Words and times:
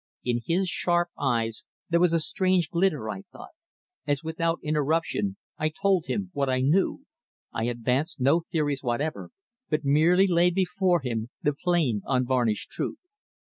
In 0.23 0.39
his 0.43 0.67
sharp 0.67 1.09
eyes 1.15 1.63
there 1.91 1.99
was 1.99 2.11
a 2.11 2.19
strange 2.19 2.71
glitter, 2.71 3.07
I 3.07 3.21
thought, 3.31 3.51
as 4.07 4.23
without 4.23 4.57
interruption 4.63 5.37
I 5.59 5.69
told 5.69 6.07
him 6.07 6.31
what 6.33 6.49
I 6.49 6.59
knew. 6.61 7.05
I 7.53 7.65
advanced 7.65 8.19
no 8.19 8.41
theories 8.51 8.81
whatever, 8.81 9.29
but 9.69 9.85
merely 9.85 10.25
laid 10.25 10.55
before 10.55 11.01
him 11.01 11.29
the 11.43 11.53
plain 11.53 12.01
unvarnished 12.05 12.71
truth. 12.71 12.97